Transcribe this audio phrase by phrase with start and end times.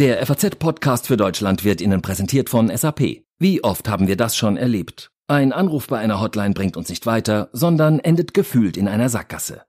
[0.00, 3.22] Der FAZ-Podcast für Deutschland wird Ihnen präsentiert von SAP.
[3.38, 5.12] Wie oft haben wir das schon erlebt?
[5.28, 9.66] Ein Anruf bei einer Hotline bringt uns nicht weiter, sondern endet gefühlt in einer Sackgasse.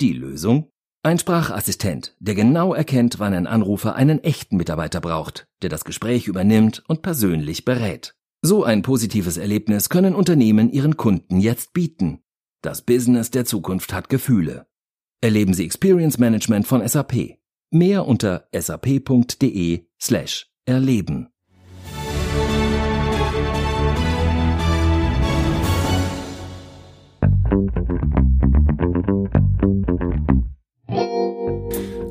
[0.00, 0.70] Die Lösung?
[1.02, 6.28] Ein Sprachassistent, der genau erkennt, wann ein Anrufer einen echten Mitarbeiter braucht, der das Gespräch
[6.28, 8.14] übernimmt und persönlich berät.
[8.40, 12.20] So ein positives Erlebnis können Unternehmen ihren Kunden jetzt bieten.
[12.62, 14.68] Das Business der Zukunft hat Gefühle.
[15.20, 17.41] Erleben Sie Experience Management von SAP.
[17.74, 21.30] Mehr unter sap.de slash erleben.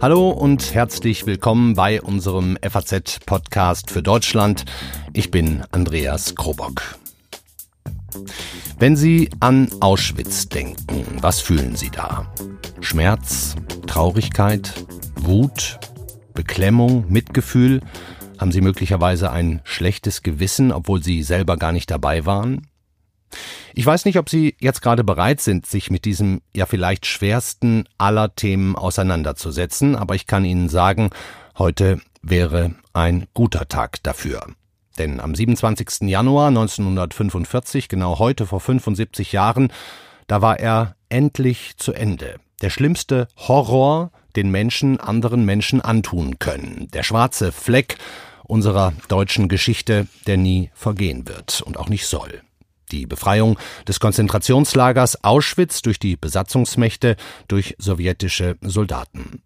[0.01, 4.65] Hallo und herzlich willkommen bei unserem FAZ-Podcast für Deutschland.
[5.13, 6.97] Ich bin Andreas Krobock.
[8.79, 12.33] Wenn Sie an Auschwitz denken, was fühlen Sie da?
[12.79, 14.73] Schmerz, Traurigkeit,
[15.23, 15.79] Wut,
[16.33, 17.81] Beklemmung, Mitgefühl?
[18.39, 22.67] Haben Sie möglicherweise ein schlechtes Gewissen, obwohl Sie selber gar nicht dabei waren?
[23.73, 27.87] Ich weiß nicht, ob Sie jetzt gerade bereit sind, sich mit diesem ja vielleicht schwersten
[27.97, 31.11] aller Themen auseinanderzusetzen, aber ich kann Ihnen sagen,
[31.57, 34.47] heute wäre ein guter Tag dafür.
[34.97, 36.09] Denn am 27.
[36.09, 39.71] Januar 1945, genau heute vor 75 Jahren,
[40.27, 42.39] da war er endlich zu Ende.
[42.61, 46.87] Der schlimmste Horror, den Menschen anderen Menschen antun können.
[46.93, 47.97] Der schwarze Fleck
[48.43, 52.41] unserer deutschen Geschichte, der nie vergehen wird und auch nicht soll
[52.91, 57.15] die Befreiung des Konzentrationslagers Auschwitz durch die Besatzungsmächte
[57.47, 59.41] durch sowjetische Soldaten.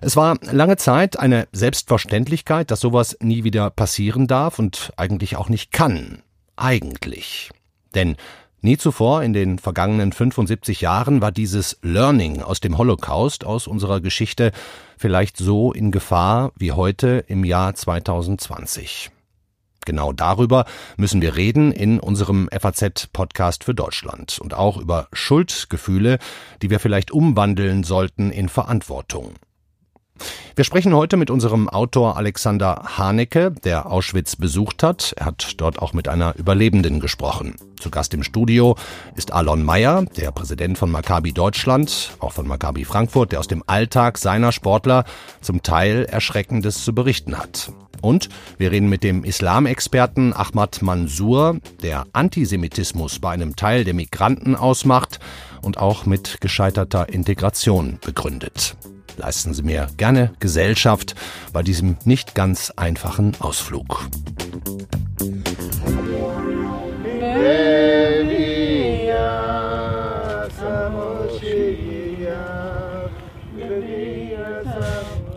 [0.00, 5.48] Es war lange Zeit eine Selbstverständlichkeit, dass sowas nie wieder passieren darf und eigentlich auch
[5.48, 6.22] nicht kann.
[6.56, 7.50] Eigentlich.
[7.94, 8.16] Denn
[8.62, 14.00] nie zuvor in den vergangenen 75 Jahren war dieses Learning aus dem Holocaust, aus unserer
[14.00, 14.52] Geschichte,
[14.96, 19.10] vielleicht so in Gefahr wie heute im Jahr 2020.
[19.84, 20.64] Genau darüber
[20.96, 26.18] müssen wir reden in unserem FAZ-Podcast für Deutschland und auch über Schuldgefühle,
[26.62, 29.34] die wir vielleicht umwandeln sollten in Verantwortung.
[30.54, 35.14] Wir sprechen heute mit unserem Autor Alexander Hanecke, der Auschwitz besucht hat.
[35.16, 37.56] Er hat dort auch mit einer Überlebenden gesprochen.
[37.80, 38.76] Zu Gast im Studio
[39.16, 43.64] ist Alon Meyer, der Präsident von Maccabi Deutschland, auch von Maccabi Frankfurt, der aus dem
[43.66, 45.04] Alltag seiner Sportler
[45.40, 47.72] zum Teil Erschreckendes zu berichten hat.
[48.02, 54.54] Und wir reden mit dem Islamexperten Ahmad Mansour, der Antisemitismus bei einem Teil der Migranten
[54.54, 55.18] ausmacht
[55.62, 58.76] und auch mit gescheiterter Integration begründet.
[59.16, 61.14] Leisten Sie mir gerne Gesellschaft
[61.52, 64.08] bei diesem nicht ganz einfachen Ausflug.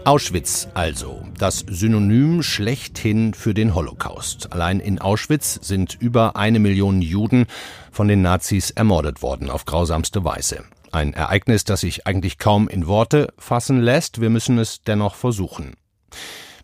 [0.05, 4.53] Auschwitz also, das Synonym schlechthin für den Holocaust.
[4.53, 7.47] Allein in Auschwitz sind über eine Million Juden
[7.91, 10.63] von den Nazis ermordet worden auf grausamste Weise.
[10.95, 15.73] Ein Ereignis, das sich eigentlich kaum in Worte fassen lässt, wir müssen es dennoch versuchen.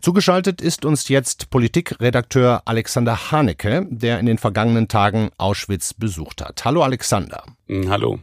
[0.00, 6.64] Zugeschaltet ist uns jetzt Politikredakteur Alexander Hanecke, der in den vergangenen Tagen Auschwitz besucht hat.
[6.64, 7.44] Hallo Alexander.
[7.90, 8.20] Hallo.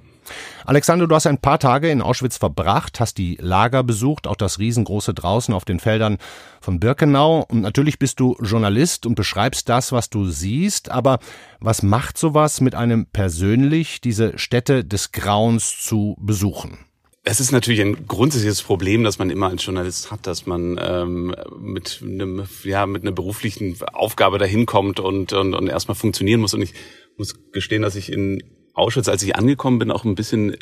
[0.66, 4.60] Alexander, du hast ein paar Tage in Auschwitz verbracht, hast die Lager besucht, auch das
[4.60, 6.18] riesengroße draußen auf den Feldern
[6.62, 7.46] von Birkenau.
[7.50, 10.92] Und natürlich bist du Journalist und beschreibst das, was du siehst.
[10.92, 11.20] Aber
[11.60, 16.80] was macht sowas mit einem persönlich, diese Städte des Grauens zu besuchen?
[17.24, 21.36] Es ist natürlich ein grundsätzliches Problem, das man immer als Journalist hat, dass man ähm,
[21.60, 26.54] mit einem ja mit einer beruflichen Aufgabe dahin kommt und, und und erstmal funktionieren muss.
[26.54, 26.74] Und ich
[27.18, 28.42] muss gestehen, dass ich in
[28.80, 30.56] Auschwitz, als ich angekommen bin, auch ein bisschen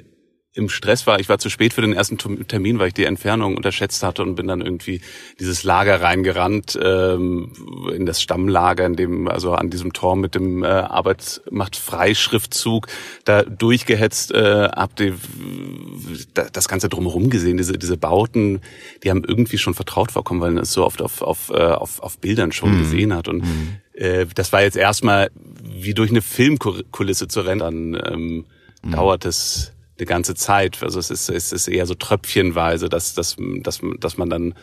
[0.57, 1.19] im Stress war.
[1.19, 4.35] Ich war zu spät für den ersten Termin, weil ich die Entfernung unterschätzt hatte und
[4.35, 5.01] bin dann irgendwie
[5.39, 7.51] dieses Lager reingerannt, ähm,
[7.93, 12.87] in das Stammlager, in dem, also an diesem Tor mit dem äh, Arbeit macht Freischriftzug,
[13.23, 15.13] da durchgehetzt, äh, hab die,
[16.33, 18.61] das Ganze drumherum gesehen, diese, diese Bauten,
[19.03, 22.01] die haben irgendwie schon vertraut vorkommen, weil man es so oft auf, auf, äh, auf,
[22.01, 22.79] auf Bildern schon mhm.
[22.79, 23.27] gesehen hat.
[23.27, 23.77] Und mhm.
[23.97, 25.31] Äh, das war jetzt erstmal
[25.63, 27.59] wie durch eine Filmkulisse zu rennen.
[27.59, 28.45] Dann ähm,
[28.83, 28.91] mhm.
[28.91, 30.83] dauert es eine ganze Zeit.
[30.83, 34.53] Also es ist, es ist eher so tröpfchenweise, dass, dass, dass, dass man dann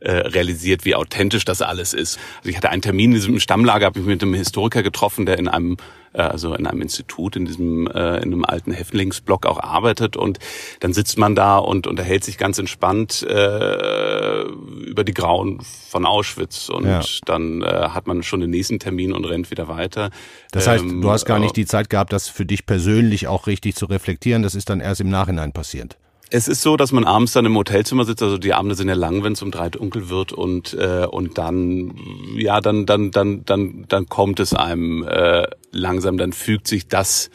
[0.00, 2.18] äh, realisiert, wie authentisch das alles ist.
[2.38, 5.38] Also ich hatte einen Termin in diesem Stammlager, habe ich mit einem Historiker getroffen, der
[5.38, 5.76] in einem
[6.12, 10.38] äh, also in einem Institut in diesem äh, in einem alten Häftlingsblock auch arbeitet und
[10.80, 15.60] dann sitzt man da und unterhält sich ganz entspannt äh, über die Grauen
[15.90, 17.02] von Auschwitz und ja.
[17.26, 20.10] dann äh, hat man schon den nächsten Termin und rennt wieder weiter.
[20.52, 23.46] Das heißt, ähm, du hast gar nicht die Zeit gehabt, das für dich persönlich auch
[23.46, 24.42] richtig zu reflektieren.
[24.42, 25.96] Das ist dann erst im Nachhinein passiert.
[26.32, 28.22] Es ist so, dass man abends dann im Hotelzimmer sitzt.
[28.22, 31.38] Also die Abende sind ja lang, wenn es um drei dunkel wird und äh, und
[31.38, 31.94] dann
[32.36, 36.18] ja dann dann dann dann dann kommt es einem äh, langsam.
[36.18, 37.30] Dann fügt sich das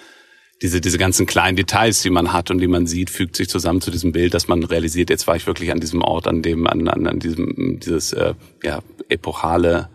[0.61, 3.81] diese diese ganzen kleinen Details, die man hat und die man sieht, fügt sich zusammen
[3.81, 5.09] zu diesem Bild, dass man realisiert.
[5.09, 8.33] Jetzt war ich wirklich an diesem Ort, an dem an an, an diesem dieses äh,
[8.63, 9.89] ja epochale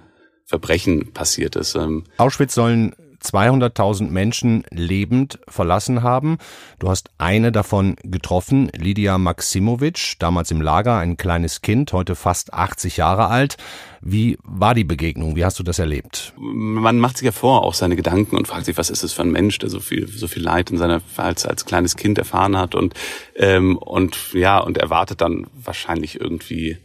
[0.44, 1.75] Verbrechen passiert ist.
[1.75, 2.05] Ähm.
[2.19, 6.38] Auschwitz sollen 200.000 Menschen lebend verlassen haben.
[6.78, 12.55] Du hast eine davon getroffen, Lydia Maximovic, damals im Lager, ein kleines Kind, heute fast
[12.55, 13.56] 80 Jahre alt.
[14.00, 15.37] Wie war die Begegnung?
[15.37, 16.32] Wie hast du das erlebt?
[16.38, 19.22] Man macht sich ja vor auch seine Gedanken und fragt sich, was ist es für
[19.22, 22.56] ein Mensch, der so viel, so viel Leid in seiner als als kleines Kind erfahren
[22.56, 22.94] hat und
[23.37, 26.78] ähm, und ja und erwartet dann wahrscheinlich irgendwie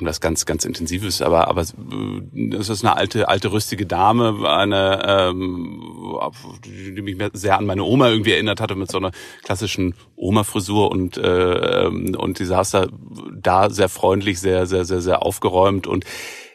[0.00, 5.02] was ganz, ganz Intensives, aber, aber äh, das ist eine alte, alte rüstige Dame, eine,
[5.04, 5.82] ähm,
[6.64, 9.10] die mich sehr an meine Oma irgendwie erinnert hatte mit so einer
[9.42, 12.86] klassischen Oma-Frisur und äh, und die saß da,
[13.34, 16.04] da sehr freundlich, sehr, sehr, sehr, sehr aufgeräumt und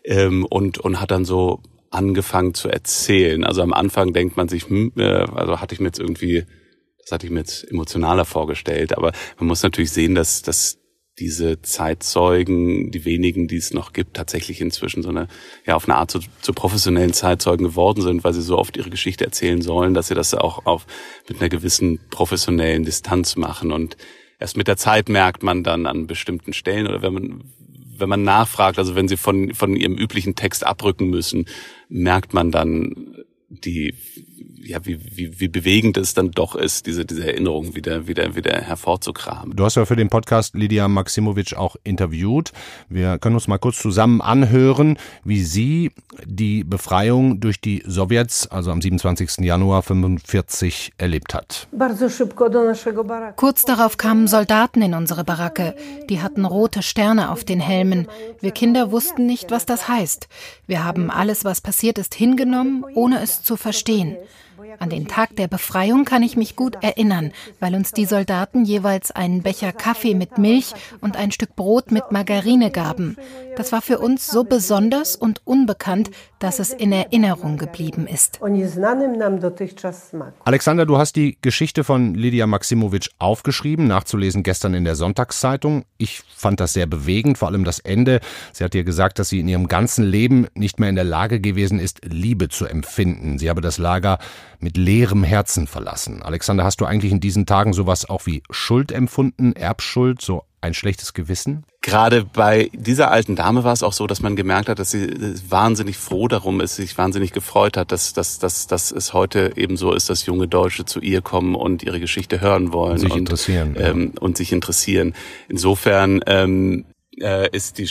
[0.05, 1.61] ähm, und und hat dann so
[1.93, 3.43] angefangen zu erzählen.
[3.43, 6.45] Also am Anfang denkt man sich, hm, äh, also hatte ich mir jetzt irgendwie,
[7.01, 10.79] das hatte ich mir jetzt emotionaler vorgestellt, aber man muss natürlich sehen, dass, dass
[11.19, 15.27] diese Zeitzeugen, die wenigen, die es noch gibt, tatsächlich inzwischen so eine,
[15.65, 18.89] ja, auf eine Art zu, zu professionellen Zeitzeugen geworden sind, weil sie so oft ihre
[18.89, 20.87] Geschichte erzählen sollen, dass sie das auch auf,
[21.29, 23.71] mit einer gewissen professionellen Distanz machen.
[23.71, 23.95] Und
[24.39, 27.43] erst mit der Zeit merkt man dann an bestimmten Stellen oder wenn man,
[27.95, 31.45] wenn man nachfragt, also wenn sie von, von ihrem üblichen Text abrücken müssen,
[31.89, 33.17] merkt man dann
[33.49, 33.93] die
[34.65, 38.53] ja, wie, wie, wie bewegend es dann doch ist, diese, diese Erinnerung wieder, wieder, wieder
[38.61, 39.55] hervorzukramen.
[39.55, 42.51] Du hast ja für den Podcast Lydia Maximovic auch interviewt.
[42.89, 45.91] Wir können uns mal kurz zusammen anhören, wie sie
[46.25, 49.39] die Befreiung durch die Sowjets, also am 27.
[49.39, 51.67] Januar 45 erlebt hat.
[53.35, 55.75] Kurz darauf kamen Soldaten in unsere Baracke.
[56.09, 58.07] Die hatten rote Sterne auf den Helmen.
[58.39, 60.27] Wir Kinder wussten nicht, was das heißt.
[60.67, 64.15] Wir haben alles, was passiert ist, hingenommen, ohne es zu verstehen.
[64.79, 69.11] An den Tag der Befreiung kann ich mich gut erinnern, weil uns die Soldaten jeweils
[69.11, 73.17] einen Becher Kaffee mit Milch und ein Stück Brot mit Margarine gaben.
[73.55, 78.39] Das war für uns so besonders und unbekannt, dass es in Erinnerung geblieben ist.
[80.43, 85.85] Alexander, du hast die Geschichte von Lydia Maximovic aufgeschrieben, nachzulesen gestern in der Sonntagszeitung.
[85.97, 88.19] Ich fand das sehr bewegend, vor allem das Ende.
[88.51, 91.39] Sie hat dir gesagt, dass sie in ihrem ganzen Leben nicht mehr in der Lage
[91.39, 93.37] gewesen ist, Liebe zu empfinden.
[93.37, 94.19] Sie habe das Lager
[94.59, 96.21] mit leerem Herzen verlassen.
[96.21, 100.73] Alexander, hast du eigentlich in diesen Tagen sowas auch wie Schuld empfunden, Erbschuld, so ein
[100.73, 101.65] schlechtes Gewissen?
[101.81, 105.09] Gerade bei dieser alten Dame war es auch so, dass man gemerkt hat, dass sie
[105.49, 109.75] wahnsinnig froh darum ist, sich wahnsinnig gefreut hat, dass, dass, dass, dass es heute eben
[109.75, 112.93] so ist, dass junge Deutsche zu ihr kommen und ihre Geschichte hören wollen.
[112.93, 113.75] Und sich und, interessieren.
[113.77, 115.13] Ähm, und sich interessieren.
[115.49, 116.85] Insofern ähm,
[117.19, 117.89] äh, ist die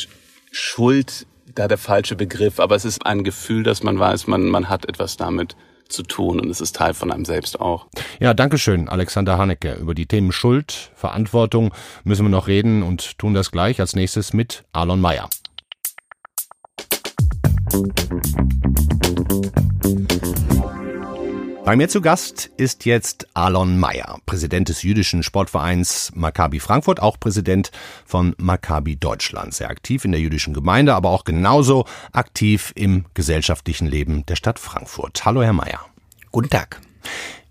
[0.51, 4.71] Schuld da der falsche Begriff, aber es ist ein Gefühl, dass man weiß, man, man
[4.71, 5.57] hat etwas damit
[5.93, 7.87] zu tun und es ist Teil von einem selbst auch.
[8.21, 9.75] Ja, danke schön, Alexander Hanecke.
[9.75, 11.73] Über die Themen Schuld, Verantwortung
[12.05, 15.29] müssen wir noch reden und tun das gleich als nächstes mit Alon Mayer.
[21.65, 27.21] Bei mir zu Gast ist jetzt Alon Mayer, Präsident des jüdischen Sportvereins Maccabi Frankfurt, auch
[27.21, 27.71] Präsident
[28.05, 29.55] von Maccabi Deutschland.
[29.55, 34.59] Sehr aktiv in der jüdischen Gemeinde, aber auch genauso aktiv im gesellschaftlichen Leben der Stadt
[34.59, 35.25] Frankfurt.
[35.25, 35.79] Hallo, Herr Mayer.
[36.33, 36.81] Guten Tag.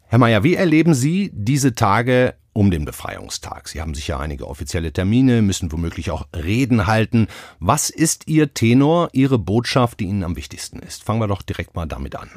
[0.08, 3.70] Herr Mayer, wie erleben Sie diese Tage um den Befreiungstag.
[3.70, 7.28] Sie haben sicher einige offizielle Termine, müssen womöglich auch Reden halten.
[7.60, 11.02] Was ist Ihr Tenor, Ihre Botschaft, die Ihnen am wichtigsten ist?
[11.02, 12.30] Fangen wir doch direkt mal damit an.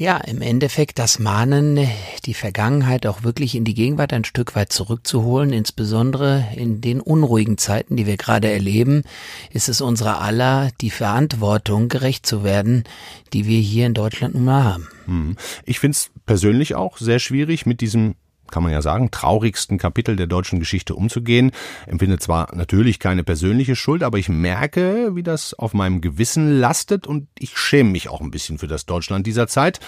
[0.00, 1.88] Ja, im Endeffekt das Mahnen,
[2.24, 7.58] die Vergangenheit auch wirklich in die Gegenwart ein Stück weit zurückzuholen, insbesondere in den unruhigen
[7.58, 9.02] Zeiten, die wir gerade erleben,
[9.50, 12.84] ist es unserer aller die Verantwortung, gerecht zu werden,
[13.32, 14.88] die wir hier in Deutschland nun mal haben.
[15.06, 15.36] Hm.
[15.64, 18.14] Ich finde es persönlich auch sehr schwierig, mit diesem
[18.50, 21.52] kann man ja sagen, traurigsten Kapitel der deutschen Geschichte umzugehen.
[21.86, 27.06] Empfinde zwar natürlich keine persönliche Schuld, aber ich merke, wie das auf meinem Gewissen lastet
[27.06, 29.80] und ich schäme mich auch ein bisschen für das Deutschland dieser Zeit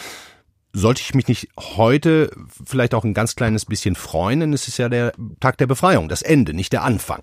[0.73, 2.31] sollte ich mich nicht heute
[2.65, 6.09] vielleicht auch ein ganz kleines bisschen freuen, denn es ist ja der Tag der Befreiung,
[6.09, 7.23] das Ende, nicht der Anfang.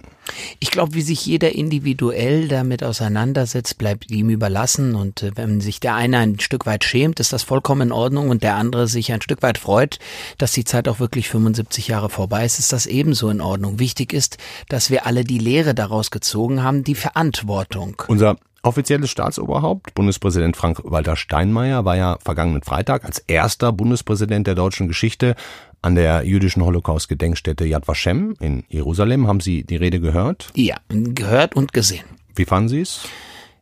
[0.60, 5.80] Ich glaube, wie sich jeder individuell damit auseinandersetzt, bleibt ihm überlassen und äh, wenn sich
[5.80, 9.12] der eine ein Stück weit schämt, ist das vollkommen in Ordnung und der andere sich
[9.13, 10.00] ein Stück weit freut,
[10.38, 13.80] dass die Zeit auch wirklich 75 Jahre vorbei ist, ist das ebenso in Ordnung.
[13.80, 14.38] Wichtig ist,
[14.68, 18.01] dass wir alle die Lehre daraus gezogen haben, die Verantwortung.
[18.08, 18.38] Unser
[18.68, 25.36] Offizielles Staatsoberhaupt, Bundespräsident Frank-Walter Steinmeier, war ja vergangenen Freitag als erster Bundespräsident der deutschen Geschichte
[25.82, 29.26] an der jüdischen Holocaust-Gedenkstätte Yad Vashem in Jerusalem.
[29.26, 30.50] Haben Sie die Rede gehört?
[30.54, 32.04] Ja, gehört und gesehen.
[32.36, 33.08] Wie fanden Sie es?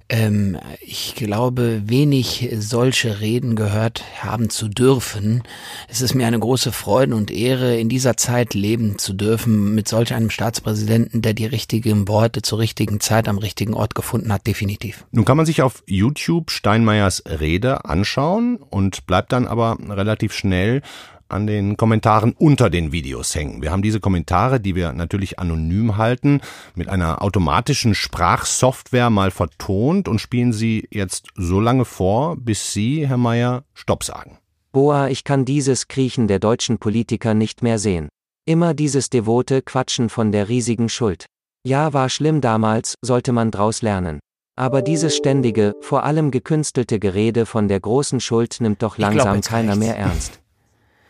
[0.08, 5.42] Ähm, ich glaube, wenig solche Reden gehört haben zu dürfen.
[5.88, 9.88] Es ist mir eine große Freude und Ehre, in dieser Zeit leben zu dürfen mit
[9.88, 14.46] solch einem Staatspräsidenten, der die richtigen Worte zur richtigen Zeit am richtigen Ort gefunden hat,
[14.46, 15.06] definitiv.
[15.12, 20.82] Nun kann man sich auf YouTube Steinmeiers Rede anschauen und bleibt dann aber relativ schnell
[21.27, 23.62] an den Kommentaren unter den Videos hängen.
[23.62, 26.41] Wir haben diese Kommentare, die wir natürlich anonym halten,
[26.75, 33.08] mit einer automatischen Sprachsoftware mal vertont und spielen sie jetzt so lange vor, bis Sie,
[33.08, 34.38] Herr Mayer, Stopp sagen.
[34.72, 38.10] Boah, ich kann dieses Kriechen der deutschen Politiker nicht mehr sehen.
[38.46, 41.25] Immer dieses devote Quatschen von der riesigen Schuld.
[41.65, 44.20] Ja, war schlimm damals, sollte man draus lernen.
[44.58, 49.46] Aber dieses ständige, vor allem gekünstelte Gerede von der großen Schuld nimmt doch langsam glaub,
[49.46, 50.39] keiner mehr ernst.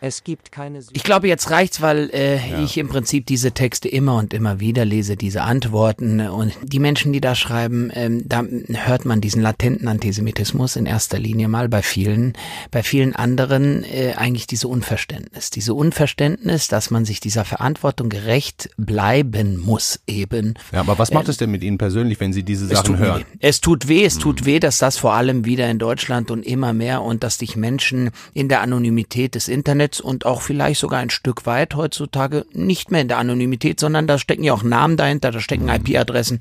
[0.00, 0.80] Es gibt keine.
[0.92, 2.62] Ich glaube, jetzt reicht's, weil äh, ja.
[2.62, 7.14] ich im Prinzip diese Texte immer und immer wieder lese, diese Antworten und die Menschen,
[7.14, 11.80] die da schreiben, ähm, da hört man diesen latenten Antisemitismus in erster Linie mal bei
[11.80, 12.34] vielen,
[12.70, 18.68] bei vielen anderen äh, eigentlich diese Unverständnis, diese Unverständnis, dass man sich dieser Verantwortung gerecht
[18.76, 20.54] bleiben muss eben.
[20.72, 23.22] Ja, aber was macht äh, es denn mit Ihnen persönlich, wenn Sie diese Sachen hören?
[23.22, 23.38] Weh.
[23.40, 24.46] Es tut weh, es tut hm.
[24.46, 28.10] weh, dass das vor allem wieder in Deutschland und immer mehr und dass sich Menschen
[28.34, 33.02] in der Anonymität des Internets Und auch vielleicht sogar ein Stück weit heutzutage nicht mehr
[33.02, 35.68] in der Anonymität, sondern da stecken ja auch Namen dahinter, da stecken.
[35.68, 36.38] IP-Adressen,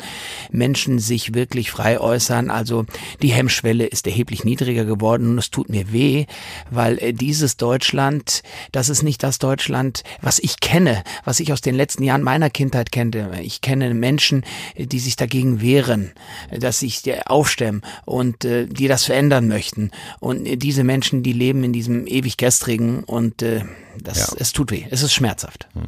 [0.52, 2.50] Menschen sich wirklich frei äußern.
[2.50, 2.86] Also
[3.22, 6.26] die Hemmschwelle ist erheblich niedriger geworden und es tut mir weh,
[6.70, 11.62] weil äh, dieses Deutschland, das ist nicht das Deutschland, was ich kenne, was ich aus
[11.62, 13.32] den letzten Jahren meiner Kindheit kennte.
[13.42, 14.44] Ich kenne Menschen,
[14.78, 16.12] die sich dagegen wehren,
[16.52, 19.92] dass sich aufstemmen und äh, die das verändern möchten.
[20.20, 23.63] Und äh, diese Menschen, die leben in diesem ewig gestrigen und und äh,
[24.01, 24.38] das, ja.
[24.39, 25.68] es tut weh, es ist schmerzhaft.
[25.74, 25.84] Hm.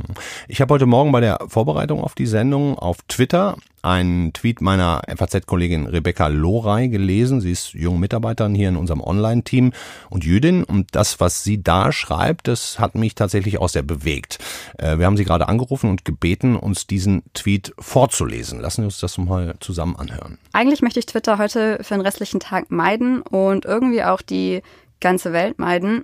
[0.47, 5.01] Ich habe heute Morgen bei der Vorbereitung auf die Sendung auf Twitter einen Tweet meiner
[5.07, 7.39] FAZ-Kollegin Rebecca Lorey gelesen.
[7.39, 9.71] Sie ist junge Mitarbeiterin hier in unserem Online-Team
[10.09, 10.63] und Jüdin.
[10.63, 14.39] Und das, was sie da schreibt, das hat mich tatsächlich auch sehr bewegt.
[14.77, 18.59] Äh, wir haben sie gerade angerufen und gebeten, uns diesen Tweet vorzulesen.
[18.59, 20.37] Lassen Sie uns das mal zusammen anhören.
[20.51, 24.63] Eigentlich möchte ich Twitter heute für den restlichen Tag meiden und irgendwie auch die
[24.99, 26.03] ganze Welt meiden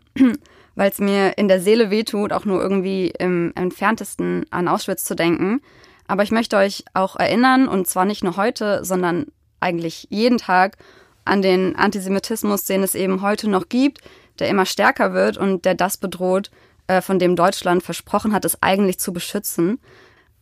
[0.75, 5.15] weil es mir in der Seele wehtut, auch nur irgendwie im entferntesten an Auschwitz zu
[5.15, 5.62] denken.
[6.08, 9.27] Aber ich möchte euch auch erinnern, und zwar nicht nur heute, sondern
[9.60, 10.77] eigentlich jeden Tag,
[11.25, 14.00] an den Antisemitismus, den es eben heute noch gibt,
[14.39, 16.51] der immer stärker wird und der das bedroht,
[16.88, 19.80] äh, von dem Deutschland versprochen hat, es eigentlich zu beschützen.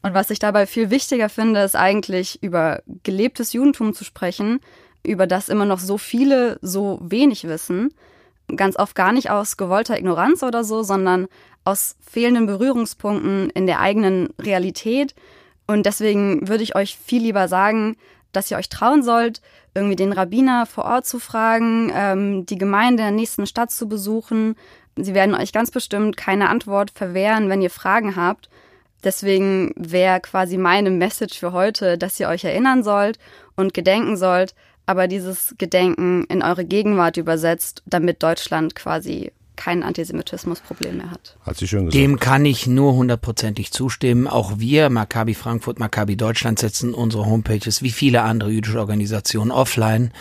[0.02, 4.60] Und was ich dabei viel wichtiger finde, ist eigentlich über gelebtes Judentum zu sprechen,
[5.06, 7.94] über das immer noch so viele so wenig wissen
[8.56, 11.28] ganz oft gar nicht aus gewollter Ignoranz oder so, sondern
[11.64, 15.14] aus fehlenden Berührungspunkten in der eigenen Realität.
[15.68, 17.98] Und deswegen würde ich euch viel lieber sagen,
[18.32, 19.42] dass ihr euch trauen sollt,
[19.74, 23.88] irgendwie den Rabbiner vor Ort zu fragen, ähm, die Gemeinde in der nächsten Stadt zu
[23.88, 24.56] besuchen.
[24.98, 28.50] Sie werden euch ganz bestimmt keine Antwort verwehren, wenn ihr Fragen habt.
[29.04, 33.18] Deswegen wäre quasi meine Message für heute, dass ihr euch erinnern sollt
[33.56, 34.54] und gedenken sollt,
[34.92, 39.32] aber dieses Gedenken in eure Gegenwart übersetzt, damit Deutschland quasi
[39.62, 41.38] kein Antisemitismusproblem mehr hat.
[41.46, 41.94] Hat sie schön gesagt.
[41.94, 44.28] Dem kann ich nur hundertprozentig zustimmen.
[44.28, 50.12] Auch wir, Maccabi Frankfurt, Maccabi Deutschland, setzen unsere Homepages wie viele andere jüdische Organisationen offline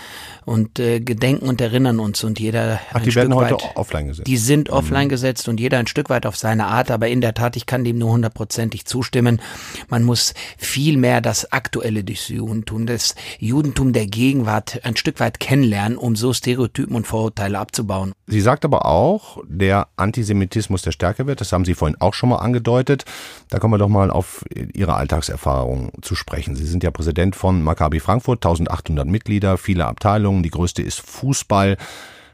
[0.45, 4.27] und äh, gedenken und erinnern uns und jeder Ach, die werden heute weit, offline gesetzt.
[4.27, 4.75] Die sind mhm.
[4.75, 7.65] offline gesetzt und jeder ein Stück weit auf seine Art, aber in der Tat, ich
[7.65, 9.41] kann dem nur hundertprozentig zustimmen.
[9.89, 15.41] Man muss viel mehr das aktuelle des Judentum, das Judentum der Gegenwart ein Stück weit
[15.41, 18.13] kennenlernen, um so Stereotypen und Vorurteile abzubauen.
[18.27, 21.41] Sie sagt aber auch, der Antisemitismus der stärker wird.
[21.41, 23.05] Das haben Sie vorhin auch schon mal angedeutet.
[23.49, 26.57] Da kommen wir doch mal auf Ihre Alltagserfahrung zu sprechen.
[26.57, 30.43] Sie sind ja Präsident von Maccabi Frankfurt, 1800 Mitglieder, viele Abteilungen.
[30.43, 31.77] Die größte ist Fußball.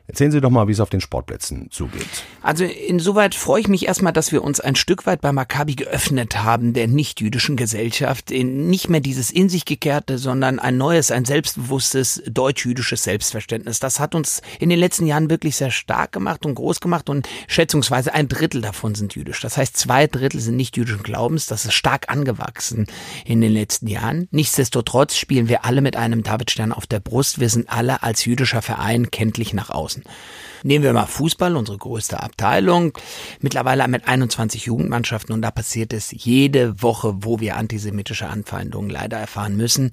[0.08, 2.06] Erzählen Sie doch mal, wie es auf den Sportplätzen zugeht.
[2.40, 6.44] Also insoweit freue ich mich erstmal, dass wir uns ein Stück weit bei Maccabi geöffnet
[6.44, 8.30] haben, der nicht-jüdischen Gesellschaft.
[8.30, 13.80] Nicht mehr dieses in sich gekehrte, sondern ein neues, ein selbstbewusstes deutsch-jüdisches Selbstverständnis.
[13.80, 17.28] Das hat uns in den letzten Jahren wirklich sehr stark gemacht und groß gemacht und
[17.48, 19.40] schätzungsweise ein Drittel davon sind jüdisch.
[19.40, 21.46] Das heißt, zwei Drittel sind nicht-jüdischen Glaubens.
[21.46, 22.86] Das ist stark angewachsen
[23.25, 24.28] in den letzten Jahren.
[24.30, 27.40] Nichtsdestotrotz spielen wir alle mit einem Davidstern auf der Brust.
[27.40, 29.95] Wir sind alle als jüdischer Verein kenntlich nach außen.
[30.04, 30.45] lassen.
[30.62, 32.96] Nehmen wir mal Fußball, unsere größte Abteilung.
[33.40, 39.18] Mittlerweile mit 21 Jugendmannschaften und da passiert es jede Woche, wo wir antisemitische Anfeindungen leider
[39.18, 39.90] erfahren müssen.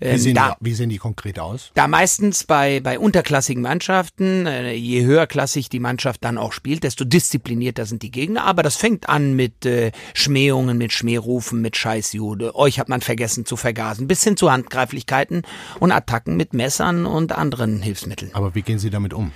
[0.00, 1.72] Wie ähm, sehen, da, die, wie sehen die konkret aus?
[1.74, 7.04] Da meistens bei, bei unterklassigen Mannschaften, äh, je höherklassig die Mannschaft dann auch spielt, desto
[7.04, 8.44] disziplinierter sind die Gegner.
[8.44, 12.54] Aber das fängt an mit äh, Schmähungen, mit Schmährufen, mit Scheißjude.
[12.54, 14.06] Euch hat man vergessen zu vergasen.
[14.06, 15.42] Bis hin zu Handgreiflichkeiten
[15.80, 18.30] und Attacken mit Messern und anderen Hilfsmitteln.
[18.34, 19.32] Aber wie gehen Sie damit um?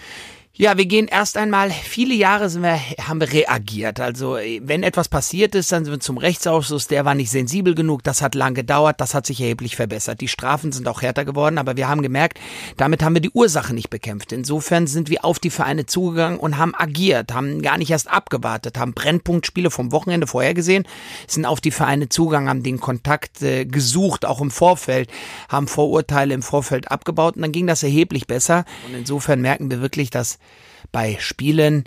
[0.54, 2.78] Ja, wir gehen erst einmal, viele Jahre sind wir,
[3.08, 4.00] haben wir reagiert.
[4.00, 8.02] Also wenn etwas passiert ist, dann sind wir zum Rechtsausschuss, der war nicht sensibel genug,
[8.02, 10.20] das hat lang gedauert, das hat sich erheblich verbessert.
[10.20, 12.38] Die Strafen sind auch härter geworden, aber wir haben gemerkt,
[12.76, 14.30] damit haben wir die Ursache nicht bekämpft.
[14.30, 18.76] Insofern sind wir auf die Vereine zugegangen und haben agiert, haben gar nicht erst abgewartet,
[18.76, 20.86] haben Brennpunktspiele vom Wochenende vorher gesehen,
[21.26, 25.10] sind auf die Vereine zugegangen, haben den Kontakt äh, gesucht, auch im Vorfeld,
[25.48, 28.66] haben Vorurteile im Vorfeld abgebaut und dann ging das erheblich besser.
[28.86, 30.38] Und insofern merken wir wirklich, dass
[30.90, 31.84] bei Spielen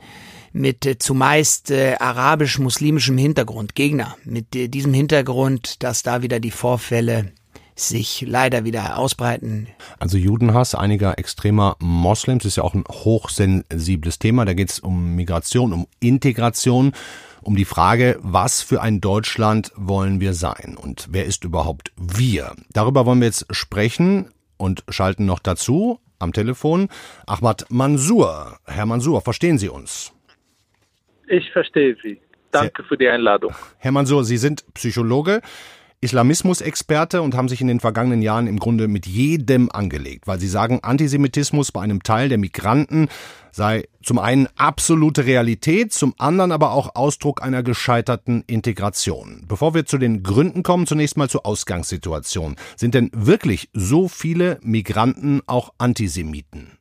[0.55, 6.51] mit äh, zumeist äh, arabisch-muslimischem Hintergrund, Gegner mit äh, diesem Hintergrund, dass da wieder die
[6.51, 7.33] Vorfälle
[7.75, 9.67] sich leider wieder ausbreiten.
[9.99, 14.45] Also Judenhass einiger extremer Moslems ist ja auch ein hochsensibles Thema.
[14.45, 16.93] Da geht es um Migration, um Integration,
[17.41, 22.55] um die Frage, was für ein Deutschland wollen wir sein und wer ist überhaupt wir?
[22.71, 26.89] Darüber wollen wir jetzt sprechen und schalten noch dazu am Telefon
[27.25, 28.57] Ahmad Mansour.
[28.65, 30.13] Herr Mansour, verstehen Sie uns?
[31.27, 32.19] Ich verstehe Sie.
[32.51, 33.53] Danke für die Einladung.
[33.79, 35.41] Herr Mansour, Sie sind Psychologe.
[36.05, 40.47] Islamismus-Experte und haben sich in den vergangenen Jahren im Grunde mit jedem angelegt, weil sie
[40.47, 43.09] sagen, Antisemitismus bei einem Teil der Migranten
[43.51, 49.45] sei zum einen absolute Realität, zum anderen aber auch Ausdruck einer gescheiterten Integration.
[49.47, 52.55] Bevor wir zu den Gründen kommen, zunächst mal zur Ausgangssituation.
[52.75, 56.74] Sind denn wirklich so viele Migranten auch Antisemiten?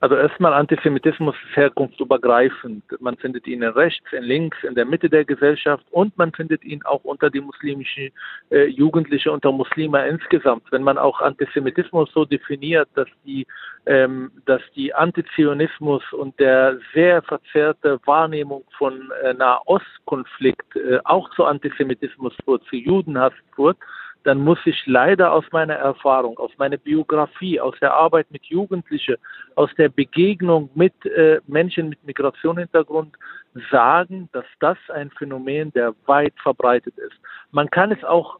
[0.00, 2.84] Also erstmal Antisemitismus ist herkunftsübergreifend.
[3.00, 6.64] Man findet ihn in rechts, in links, in der Mitte der Gesellschaft und man findet
[6.64, 8.10] ihn auch unter die muslimischen
[8.50, 10.70] äh, Jugendliche, unter Muslime insgesamt.
[10.70, 13.44] Wenn man auch Antisemitismus so definiert, dass die,
[13.86, 21.44] ähm, dass die Antizionismus und der sehr verzerrte Wahrnehmung von äh, Nahostkonflikt äh, auch zu
[21.44, 23.78] Antisemitismus führt, zu Judenhass führt,
[24.28, 29.16] dann muss ich leider aus meiner Erfahrung, aus meiner Biografie, aus der Arbeit mit Jugendlichen,
[29.54, 33.16] aus der Begegnung mit äh, Menschen mit Migrationshintergrund
[33.70, 37.16] sagen, dass das ein Phänomen, der weit verbreitet ist.
[37.52, 38.38] Man kann es auch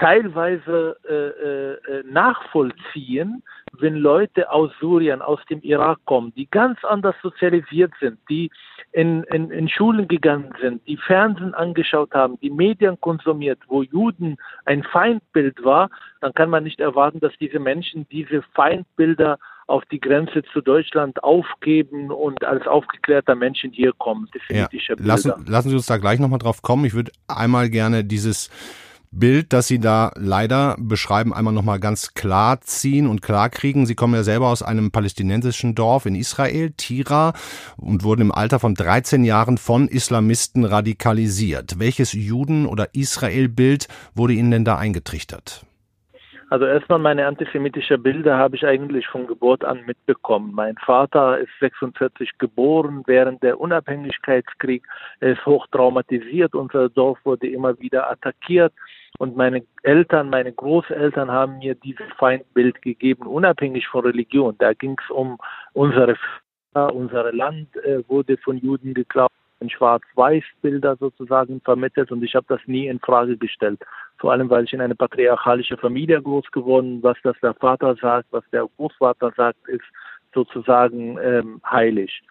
[0.00, 3.42] teilweise äh, äh, nachvollziehen,
[3.78, 8.50] wenn Leute aus Syrien, aus dem Irak kommen, die ganz anders sozialisiert sind, die
[8.92, 14.38] in, in, in Schulen gegangen sind, die Fernsehen angeschaut haben, die Medien konsumiert, wo Juden
[14.64, 20.00] ein Feindbild war, dann kann man nicht erwarten, dass diese Menschen diese Feindbilder auf die
[20.00, 24.28] Grenze zu Deutschland aufgeben und als aufgeklärter Menschen hier kommen.
[24.48, 24.66] Ja.
[24.98, 26.84] Lassen, lassen Sie uns da gleich nochmal drauf kommen.
[26.86, 28.50] Ich würde einmal gerne dieses
[29.12, 33.84] Bild, das Sie da leider beschreiben, einmal nochmal ganz klar ziehen und klar kriegen.
[33.84, 37.32] Sie kommen ja selber aus einem palästinensischen Dorf in Israel, Tira,
[37.76, 41.80] und wurden im Alter von 13 Jahren von Islamisten radikalisiert.
[41.80, 45.66] Welches Juden- oder Israel-Bild wurde Ihnen denn da eingetrichtert?
[46.50, 50.52] Also erstmal meine antisemitischen Bilder habe ich eigentlich von Geburt an mitbekommen.
[50.52, 54.82] Mein Vater ist 46 geboren während der Unabhängigkeitskrieg.
[55.20, 56.56] Er ist hoch traumatisiert.
[56.56, 58.72] Unser Dorf wurde immer wieder attackiert.
[59.18, 64.56] Und meine Eltern, meine Großeltern haben mir dieses Feindbild gegeben, unabhängig von Religion.
[64.58, 65.38] Da ging es um
[65.72, 66.16] unsere
[66.72, 72.60] unser Land äh, wurde von Juden geklaut, in Schwarz-Weiß-Bilder sozusagen vermittelt und ich habe das
[72.66, 73.80] nie in Frage gestellt.
[74.18, 78.26] Vor allem, weil ich in einer patriarchalischen Familie groß geworden, was das der Vater sagt,
[78.30, 79.84] was der Großvater sagt, ist
[80.34, 82.22] sozusagen ähm, heilig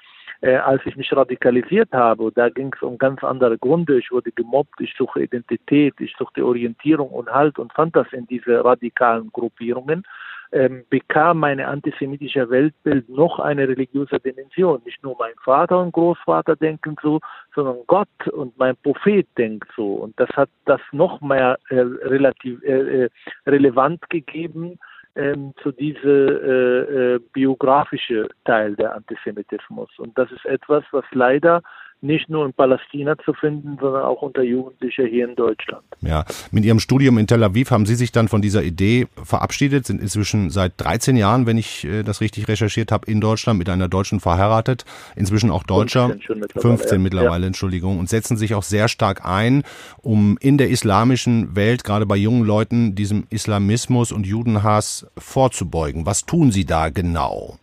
[0.42, 4.00] äh, als ich mich radikalisiert habe, da ging es um ganz andere Gründe.
[4.00, 8.26] Ich wurde gemobbt, ich suche Identität, ich suchte Orientierung und Halt und fand das in
[8.28, 10.04] diese radikalen Gruppierungen.
[10.52, 14.82] Ähm, bekam meine antisemitische Weltbild noch eine religiöse Dimension.
[14.84, 17.20] Nicht nur mein Vater und Großvater denken so,
[17.54, 19.94] sondern Gott und mein Prophet denkt so.
[19.94, 23.10] Und das hat das noch mehr äh, relativ äh, äh
[23.46, 24.80] relevant gegeben
[25.16, 29.90] ähm, zu diesem äh, äh, biografische Teil der Antisemitismus.
[29.98, 31.62] Und das ist etwas, was leider
[32.02, 35.84] nicht nur in Palästina zu finden, sondern auch unter Jugendlichen hier in Deutschland.
[36.02, 39.86] Ja, mit Ihrem Studium in Tel Aviv haben Sie sich dann von dieser Idee verabschiedet,
[39.86, 43.70] sind inzwischen seit 13 Jahren, wenn ich äh, das richtig recherchiert habe, in Deutschland mit
[43.70, 44.86] einer Deutschen verheiratet,
[45.16, 47.48] inzwischen auch Deutscher, 15 mittlerweile, 15 mittlerweile ja.
[47.48, 49.64] Entschuldigung, und setzen sich auch sehr stark ein,
[50.02, 56.06] um in der islamischen Welt, gerade bei jungen Leuten, diesem Islamismus und Judenhass vorzubeugen.
[56.06, 57.60] Was tun Sie da genau?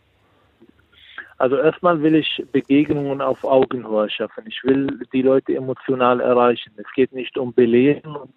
[1.39, 4.45] Also erstmal will ich Begegnungen auf Augenhöhe schaffen.
[4.47, 6.73] Ich will die Leute emotional erreichen.
[6.77, 8.33] Es geht nicht um Belehren und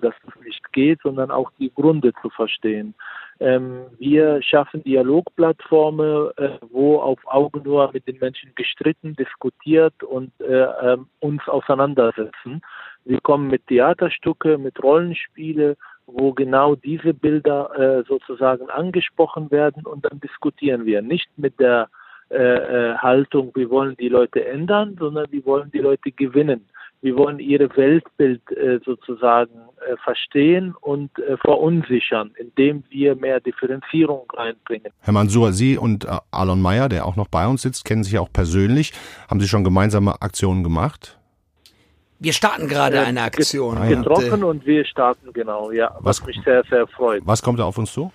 [0.00, 2.94] dass es nicht geht, sondern auch die Gründe zu verstehen.
[3.40, 10.62] Ähm, wir schaffen Dialogplattformen, äh, wo auf Augenhöhe mit den Menschen gestritten, diskutiert und äh,
[10.62, 12.60] äh, uns auseinandersetzen.
[13.04, 20.04] Wir kommen mit Theaterstücke, mit Rollenspiele, wo genau diese Bilder äh, sozusagen angesprochen werden und
[20.04, 21.02] dann diskutieren wir.
[21.02, 21.88] Nicht mit der
[22.30, 26.66] äh, äh, Haltung, wir wollen die Leute ändern, sondern wir wollen die Leute gewinnen.
[27.02, 34.30] Wir wollen ihre Weltbild äh, sozusagen äh, verstehen und äh, verunsichern, indem wir mehr Differenzierung
[34.32, 34.92] reinbringen.
[35.00, 38.12] Herr Mansour, Sie und äh, Alon Mayer, der auch noch bei uns sitzt, kennen sich
[38.12, 38.92] ja auch persönlich.
[39.28, 41.18] Haben Sie schon gemeinsame Aktionen gemacht?
[42.22, 43.80] Wir starten gerade eine Aktion.
[43.88, 47.22] Getroffen und, und wir starten genau, ja, was, was mich sehr, sehr freut.
[47.24, 48.12] Was kommt da auf uns zu?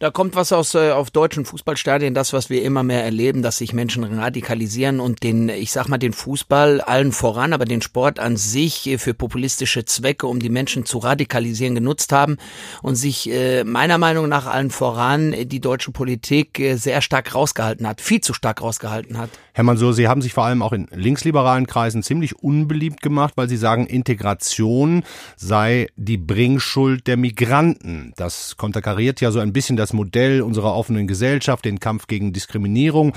[0.00, 3.58] Da kommt was aus äh, auf deutschen Fußballstadien, das was wir immer mehr erleben, dass
[3.58, 8.18] sich Menschen radikalisieren und den ich sag mal den Fußball allen voran, aber den Sport
[8.18, 12.38] an sich äh, für populistische Zwecke, um die Menschen zu radikalisieren genutzt haben
[12.82, 17.32] und sich äh, meiner Meinung nach allen voran äh, die deutsche Politik äh, sehr stark
[17.32, 19.30] rausgehalten hat, viel zu stark rausgehalten hat.
[19.52, 23.48] Herr Mansour, Sie haben sich vor allem auch in linksliberalen Kreisen ziemlich unbeliebt gemacht, weil
[23.48, 25.04] Sie sagen, Integration
[25.36, 28.12] sei die Bringschuld der Migranten.
[28.16, 33.12] Das konterkariert ja so ein bisschen das Modell unserer offenen Gesellschaft, den Kampf gegen Diskriminierung.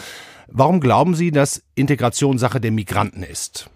[0.48, 3.70] Warum glauben Sie, dass Integration Sache der Migranten ist?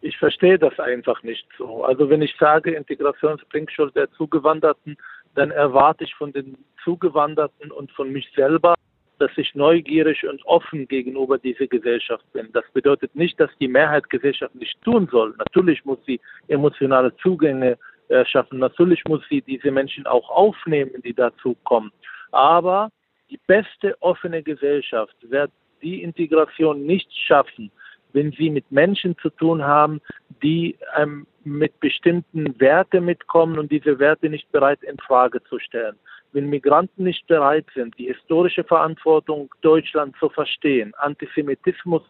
[0.00, 1.84] Ich verstehe das einfach nicht so.
[1.84, 4.96] Also wenn ich sage Integrationsbringschuld der Zugewanderten,
[5.34, 8.74] dann erwarte ich von den Zugewanderten und von mich selber,
[9.18, 12.48] dass ich neugierig und offen gegenüber dieser Gesellschaft bin.
[12.52, 15.34] Das bedeutet nicht, dass die Mehrheit Gesellschaft nicht tun soll.
[15.38, 17.78] Natürlich muss sie emotionale Zugänge
[18.24, 18.58] schaffen.
[18.58, 21.92] Natürlich muss sie diese Menschen auch aufnehmen, die dazu kommen.
[22.30, 22.90] Aber
[23.30, 25.50] die beste offene Gesellschaft wird
[25.82, 27.70] die Integration nicht schaffen,
[28.12, 30.00] wenn sie mit Menschen zu tun haben,
[30.42, 35.96] die ähm, mit bestimmten Werten mitkommen und diese Werte nicht bereit in Frage zu stellen
[36.32, 42.02] wenn Migranten nicht bereit sind, die historische Verantwortung Deutschlands zu verstehen, Antisemitismus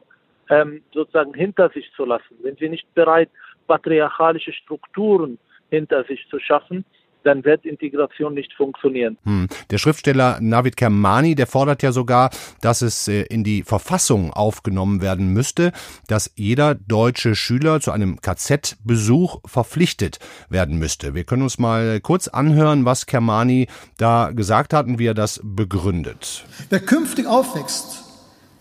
[0.48, 3.30] ähm, sozusagen hinter sich zu lassen, wenn sie nicht bereit,
[3.66, 5.38] patriarchalische Strukturen
[5.72, 6.84] hinter sich zu schaffen,
[7.24, 9.16] dann wird Integration nicht funktionieren.
[9.24, 9.48] Hm.
[9.70, 12.30] Der Schriftsteller Navid Kermani, der fordert ja sogar,
[12.60, 15.72] dass es äh, in die Verfassung aufgenommen werden müsste,
[16.08, 21.14] dass jeder deutsche Schüler zu einem KZ-Besuch verpflichtet werden müsste.
[21.14, 25.40] Wir können uns mal kurz anhören, was Kermani da gesagt hat und wie er das
[25.42, 26.44] begründet.
[26.68, 28.04] Wer künftig aufwächst,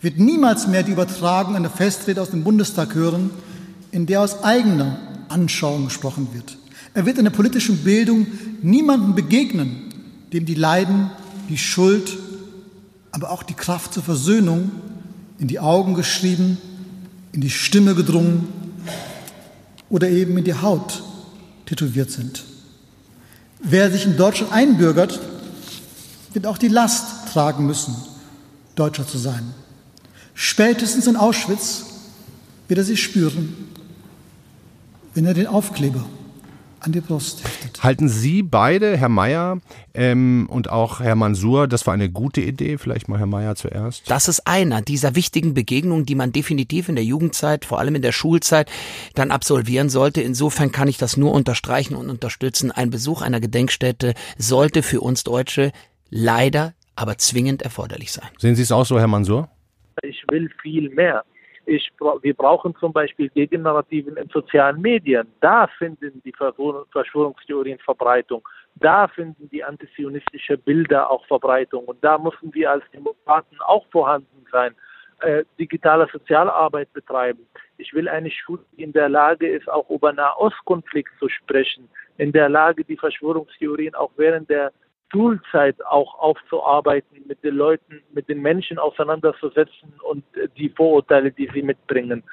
[0.00, 3.30] wird niemals mehr die Übertragung einer Festrede aus dem Bundestag hören,
[3.90, 4.98] in der aus eigener
[5.28, 6.56] Anschauung gesprochen wird.
[6.94, 8.26] Er wird in der politischen Bildung
[8.62, 9.92] niemandem begegnen,
[10.32, 11.10] dem die Leiden,
[11.48, 12.18] die Schuld,
[13.12, 14.70] aber auch die Kraft zur Versöhnung
[15.38, 16.58] in die Augen geschrieben,
[17.32, 18.48] in die Stimme gedrungen
[19.88, 21.02] oder eben in die Haut
[21.66, 22.44] tätowiert sind.
[23.62, 25.20] Wer sich in Deutschland einbürgert,
[26.32, 27.94] wird auch die Last tragen müssen,
[28.74, 29.54] Deutscher zu sein.
[30.34, 31.84] Spätestens in Auschwitz
[32.68, 33.54] wird er sie spüren,
[35.14, 36.04] wenn er den Aufkleber
[36.84, 37.82] an die Brust heftet.
[37.82, 39.60] Halten Sie beide, Herr Mayer
[39.94, 42.78] ähm, und auch Herr Mansur, das war eine gute Idee?
[42.78, 44.10] Vielleicht mal Herr Mayer zuerst.
[44.10, 48.02] Das ist einer dieser wichtigen Begegnungen, die man definitiv in der Jugendzeit, vor allem in
[48.02, 48.70] der Schulzeit,
[49.14, 50.20] dann absolvieren sollte.
[50.20, 52.70] Insofern kann ich das nur unterstreichen und unterstützen.
[52.70, 55.72] Ein Besuch einer Gedenkstätte sollte für uns Deutsche
[56.10, 58.28] leider, aber zwingend erforderlich sein.
[58.38, 59.48] Sehen Sie es auch so, Herr Mansur?
[60.02, 61.24] Ich will viel mehr.
[61.64, 65.28] Ich, wir brauchen zum Beispiel Gegennarrativen in sozialen Medien.
[65.40, 68.46] Da finden die Verschwörungstheorien Verbreitung.
[68.76, 71.84] Da finden die antisionistische Bilder auch Verbreitung.
[71.84, 74.74] Und da müssen wir als Demokraten auch vorhanden sein.
[75.20, 77.46] Äh, digitale Sozialarbeit betreiben.
[77.78, 82.32] Ich will eine Schule, die in der Lage ist, auch über Nahostkonflikt zu sprechen, in
[82.32, 84.72] der Lage, die Verschwörungstheorien auch während der
[85.12, 90.24] Schulzeit auch aufzuarbeiten, mit den Leuten, mit den Menschen auseinanderzusetzen und
[90.56, 92.24] die Vorurteile, die sie mitbringen.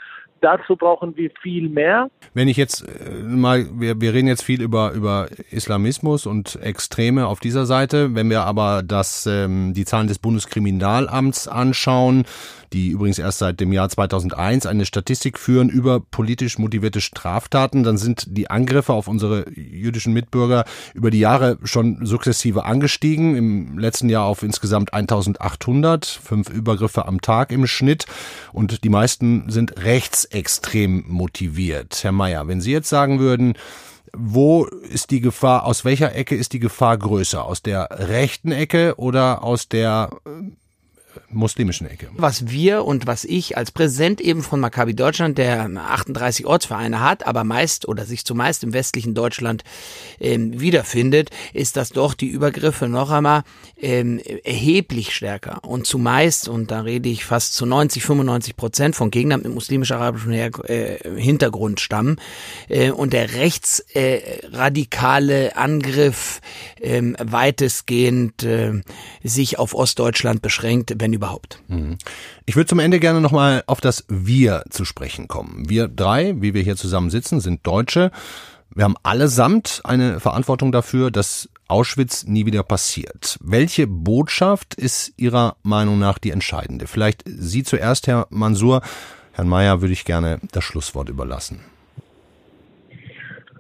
[0.42, 2.10] Dazu brauchen wir viel mehr.
[2.34, 7.28] Wenn ich jetzt äh, mal, wir, wir reden jetzt viel über, über Islamismus und Extreme
[7.28, 8.16] auf dieser Seite.
[8.16, 12.24] Wenn wir aber das, ähm, die Zahlen des Bundeskriminalamts anschauen,
[12.74, 17.98] die übrigens erst seit dem Jahr 2001 eine Statistik führen über politisch motivierte Straftaten, dann
[17.98, 23.36] sind die Angriffe auf unsere jüdischen Mitbürger über die Jahre schon sukzessive angestiegen.
[23.36, 28.06] Im letzten Jahr auf insgesamt 1800, fünf Übergriffe am Tag im Schnitt.
[28.54, 32.04] Und die meisten sind rechtsextrem motiviert.
[32.04, 33.56] Herr Mayer, wenn Sie jetzt sagen würden,
[34.14, 37.46] wo ist die Gefahr, aus welcher Ecke ist die Gefahr größer?
[37.46, 40.10] Aus der rechten Ecke oder aus der
[41.30, 42.08] muslimischen Ecke.
[42.16, 47.26] Was wir und was ich als Präsident eben von Maccabi Deutschland, der 38 Ortsvereine hat,
[47.26, 49.64] aber meist oder sich zumeist im westlichen Deutschland
[50.20, 53.44] ähm, wiederfindet, ist, dass doch die Übergriffe noch einmal
[53.82, 59.12] ähm, erheblich stärker und zumeist, und da rede ich fast zu 90, 95 Prozent von
[59.12, 60.52] Gegnern mit muslimisch-arabischem äh,
[61.18, 62.18] Hintergrund stammen
[62.68, 66.42] äh, und der rechtsradikale äh, Angriff
[66.82, 68.82] ähm, weitestgehend äh,
[69.24, 71.62] sich auf Ostdeutschland beschränkt, wenn überhaupt.
[71.68, 71.98] Mhm.
[72.46, 75.70] Ich würde zum Ende gerne nochmal auf das Wir zu sprechen kommen.
[75.70, 78.12] Wir drei, wie wir hier zusammen sitzen, sind Deutsche.
[78.74, 83.38] Wir haben allesamt eine Verantwortung dafür, dass Auschwitz nie wieder passiert.
[83.42, 86.88] Welche Botschaft ist Ihrer Meinung nach die entscheidende?
[86.88, 88.82] Vielleicht Sie zuerst, Herr Mansur.
[89.34, 91.62] Herrn Mayer würde ich gerne das Schlusswort überlassen.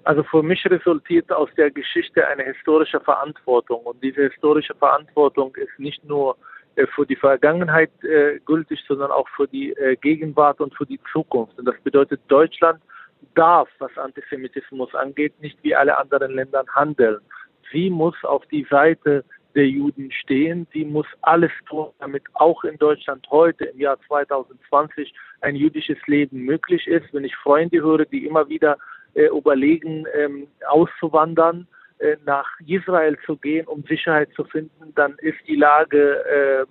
[0.04, 3.82] Also für mich resultiert aus der Geschichte eine historische Verantwortung.
[3.84, 6.40] Und diese historische Verantwortung ist nicht nur äh,
[6.88, 11.58] für die Vergangenheit äh, gültig, sondern auch für die äh, Gegenwart und für die Zukunft.
[11.58, 12.82] Und das bedeutet, Deutschland
[13.36, 17.20] darf, was Antisemitismus angeht, nicht wie alle anderen Länder handeln.
[17.72, 19.24] Sie muss auf die Seite
[19.56, 20.68] der Juden stehen.
[20.74, 26.46] Sie muss alles tun, damit auch in Deutschland heute im Jahr 2020 ein jüdisches Leben
[26.46, 27.14] möglich ist.
[27.14, 28.78] Wenn ich Freunde höre, die immer wieder
[29.16, 31.79] äh, überlegen, ähm, auszuwandern, äh,
[32.26, 36.66] nach Israel zu gehen, um Sicherheit zu finden, dann ist die Lage äh,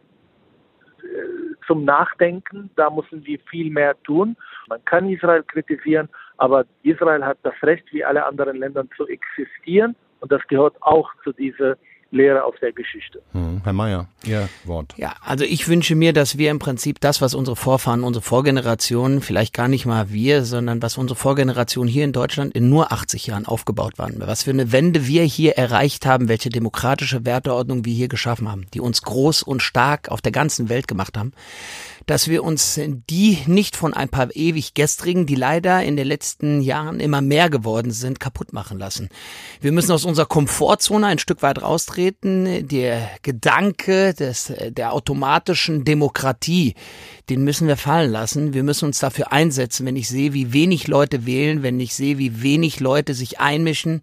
[1.66, 2.70] zum Nachdenken.
[2.76, 4.36] Da müssen wir viel mehr tun.
[4.68, 9.94] Man kann Israel kritisieren, aber Israel hat das Recht, wie alle anderen Länder, zu existieren.
[10.20, 11.76] Und das gehört auch zu dieser
[12.10, 13.20] Lehre aus der Geschichte.
[13.32, 14.94] Hm, Herr Mayer, Ihr Wort.
[14.96, 19.20] Ja, also ich wünsche mir, dass wir im Prinzip das, was unsere Vorfahren, unsere Vorgenerationen,
[19.20, 23.26] vielleicht gar nicht mal wir, sondern was unsere Vorgeneration hier in Deutschland in nur 80
[23.26, 27.94] Jahren aufgebaut waren, was für eine Wende wir hier erreicht haben, welche demokratische Werteordnung wir
[27.94, 31.32] hier geschaffen haben, die uns groß und stark auf der ganzen Welt gemacht haben,
[32.08, 36.62] dass wir uns die nicht von ein paar ewig gestrigen, die leider in den letzten
[36.62, 39.10] Jahren immer mehr geworden sind, kaputt machen lassen.
[39.60, 42.66] Wir müssen aus unserer Komfortzone ein Stück weit raustreten.
[42.66, 46.74] Der Gedanke des, der automatischen Demokratie,
[47.28, 48.54] den müssen wir fallen lassen.
[48.54, 52.16] Wir müssen uns dafür einsetzen, wenn ich sehe, wie wenig Leute wählen, wenn ich sehe,
[52.16, 54.00] wie wenig Leute sich einmischen,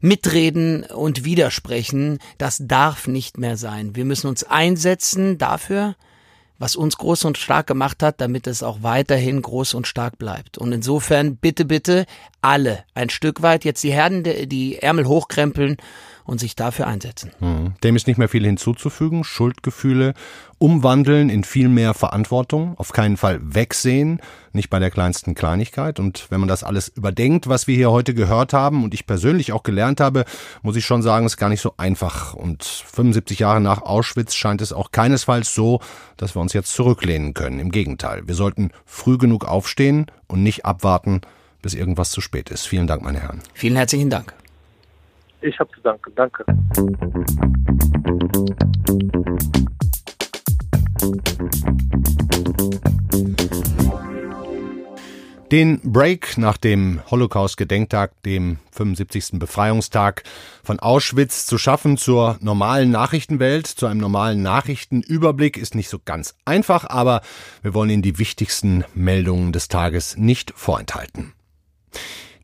[0.00, 2.20] mitreden und widersprechen.
[2.38, 3.94] Das darf nicht mehr sein.
[3.94, 5.94] Wir müssen uns einsetzen dafür,
[6.64, 10.56] was uns groß und stark gemacht hat, damit es auch weiterhin groß und stark bleibt.
[10.56, 12.06] Und insofern bitte, bitte
[12.40, 15.76] alle ein Stück weit jetzt die Herden, die Ärmel hochkrempeln
[16.24, 17.30] und sich dafür einsetzen.
[17.38, 17.74] Hm.
[17.82, 19.24] Dem ist nicht mehr viel hinzuzufügen.
[19.24, 20.14] Schuldgefühle
[20.58, 24.20] umwandeln in viel mehr Verantwortung, auf keinen Fall wegsehen,
[24.52, 26.00] nicht bei der kleinsten Kleinigkeit.
[26.00, 29.52] Und wenn man das alles überdenkt, was wir hier heute gehört haben und ich persönlich
[29.52, 30.24] auch gelernt habe,
[30.62, 32.34] muss ich schon sagen, ist gar nicht so einfach.
[32.34, 35.80] Und 75 Jahre nach Auschwitz scheint es auch keinesfalls so,
[36.16, 37.58] dass wir uns jetzt zurücklehnen können.
[37.58, 41.20] Im Gegenteil, wir sollten früh genug aufstehen und nicht abwarten,
[41.60, 42.66] bis irgendwas zu spät ist.
[42.66, 43.40] Vielen Dank, meine Herren.
[43.52, 44.34] Vielen herzlichen Dank.
[45.44, 46.10] Ich habe zu danken.
[46.14, 46.42] Danke.
[55.52, 59.38] Den Break nach dem Holocaust-Gedenktag, dem 75.
[59.38, 60.22] Befreiungstag
[60.62, 66.34] von Auschwitz zu schaffen zur normalen Nachrichtenwelt, zu einem normalen Nachrichtenüberblick ist nicht so ganz
[66.46, 67.20] einfach, aber
[67.60, 71.34] wir wollen Ihnen die wichtigsten Meldungen des Tages nicht vorenthalten.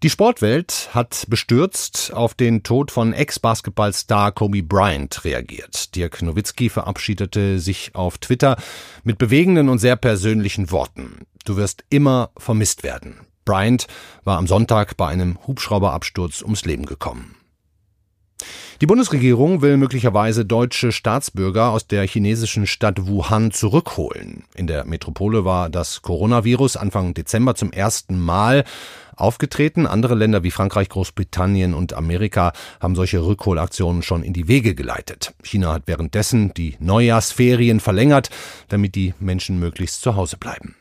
[0.02, 5.94] Die Sportwelt hat bestürzt auf den Tod von Ex-Basketballstar Kobe Bryant reagiert.
[5.94, 8.56] Dirk Nowitzki verabschiedete sich auf Twitter
[9.04, 11.26] mit bewegenden und sehr persönlichen Worten.
[11.44, 13.20] Du wirst immer vermisst werden.
[13.44, 13.88] Bryant
[14.24, 17.36] war am Sonntag bei einem Hubschrauberabsturz ums Leben gekommen.
[18.80, 24.44] Die Bundesregierung will möglicherweise deutsche Staatsbürger aus der chinesischen Stadt Wuhan zurückholen.
[24.54, 28.64] In der Metropole war das Coronavirus Anfang Dezember zum ersten Mal
[29.16, 29.86] aufgetreten.
[29.86, 35.34] Andere Länder wie Frankreich, Großbritannien und Amerika haben solche Rückholaktionen schon in die Wege geleitet.
[35.42, 38.30] China hat währenddessen die Neujahrsferien verlängert,
[38.68, 40.74] damit die Menschen möglichst zu Hause bleiben.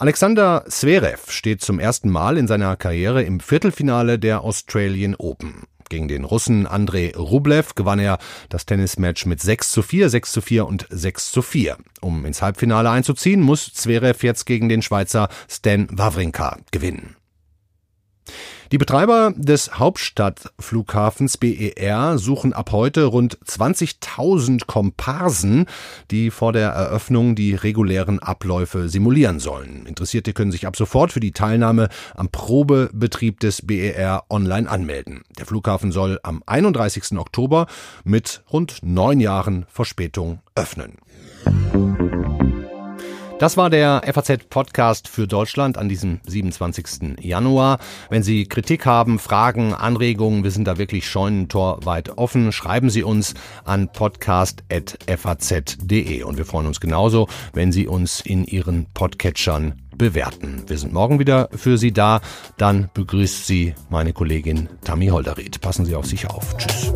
[0.00, 5.64] Alexander Zverev steht zum ersten Mal in seiner Karriere im Viertelfinale der Australian Open.
[5.88, 10.40] Gegen den Russen Andrei Rublev gewann er das Tennismatch mit 6 zu 4, 6 zu
[10.40, 11.76] 4 und 6 zu 4.
[12.00, 17.16] Um ins Halbfinale einzuziehen, muss Zverev jetzt gegen den Schweizer Stan Wawrinka gewinnen.
[18.70, 25.64] Die Betreiber des Hauptstadtflughafens BER suchen ab heute rund 20.000 Komparsen,
[26.10, 29.86] die vor der Eröffnung die regulären Abläufe simulieren sollen.
[29.86, 35.22] Interessierte können sich ab sofort für die Teilnahme am Probebetrieb des BER online anmelden.
[35.38, 37.16] Der Flughafen soll am 31.
[37.18, 37.68] Oktober
[38.04, 40.98] mit rund neun Jahren Verspätung öffnen.
[43.38, 47.20] Das war der FAZ-Podcast für Deutschland an diesem 27.
[47.20, 47.78] Januar.
[48.10, 53.34] Wenn Sie Kritik haben, Fragen, Anregungen, wir sind da wirklich scheunentorweit offen, schreiben Sie uns
[53.64, 56.24] an podcast.faz.de.
[56.24, 60.64] Und wir freuen uns genauso, wenn Sie uns in Ihren Podcatchern bewerten.
[60.66, 62.20] Wir sind morgen wieder für Sie da.
[62.56, 65.60] Dann begrüßt Sie meine Kollegin Tammy Holderried.
[65.60, 66.56] Passen Sie auf sich auf.
[66.56, 66.92] Tschüss.